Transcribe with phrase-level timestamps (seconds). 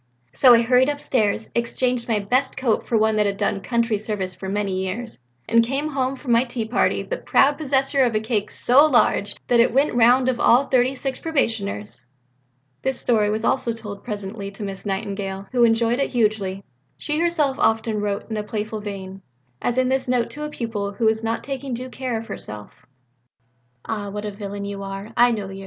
[0.33, 4.33] So I hurried upstairs, exchanged my best coat for one that had done country service
[4.33, 8.19] for many years and came home from my tea party the proud possessor of a
[8.19, 12.03] cake so large that it went the round of all the thirty six probationers."
[12.81, 16.63] This story also was told presently to Miss Nightingale, who enjoyed it hugely.
[16.97, 19.21] She herself often wrote in a playful vein;
[19.61, 22.87] as in this note to a pupil who was not taking due care of herself:
[23.85, 25.11] "Ah, what a villain you are!
[25.15, 25.59] _I knowed yer!